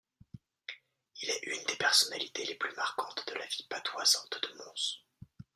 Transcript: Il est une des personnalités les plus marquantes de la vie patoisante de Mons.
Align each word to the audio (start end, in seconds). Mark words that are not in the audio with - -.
Il 1.21 1.29
est 1.29 1.43
une 1.45 1.63
des 1.65 1.75
personnalités 1.75 2.43
les 2.47 2.55
plus 2.55 2.73
marquantes 2.75 3.23
de 3.27 3.35
la 3.35 3.45
vie 3.45 3.67
patoisante 3.69 4.39
de 4.41 4.51
Mons. 4.57 5.03